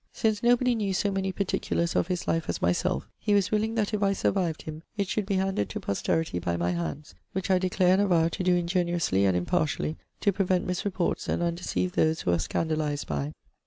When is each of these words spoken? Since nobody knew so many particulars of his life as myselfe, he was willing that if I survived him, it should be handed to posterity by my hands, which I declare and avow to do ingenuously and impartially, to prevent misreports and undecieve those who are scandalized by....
Since 0.11 0.41
nobody 0.41 0.73
knew 0.73 0.95
so 0.95 1.11
many 1.11 1.31
particulars 1.31 1.95
of 1.95 2.07
his 2.07 2.27
life 2.27 2.49
as 2.49 2.59
myselfe, 2.59 3.07
he 3.19 3.35
was 3.35 3.51
willing 3.51 3.75
that 3.75 3.93
if 3.93 4.01
I 4.01 4.13
survived 4.13 4.63
him, 4.63 4.81
it 4.97 5.07
should 5.07 5.27
be 5.27 5.35
handed 5.35 5.69
to 5.69 5.79
posterity 5.79 6.39
by 6.39 6.57
my 6.57 6.71
hands, 6.71 7.13
which 7.33 7.51
I 7.51 7.59
declare 7.59 7.93
and 7.93 8.01
avow 8.01 8.27
to 8.27 8.41
do 8.43 8.55
ingenuously 8.55 9.25
and 9.25 9.37
impartially, 9.37 9.97
to 10.21 10.33
prevent 10.33 10.65
misreports 10.65 11.29
and 11.29 11.43
undecieve 11.43 11.91
those 11.91 12.21
who 12.21 12.31
are 12.31 12.39
scandalized 12.39 13.05
by.... 13.05 13.33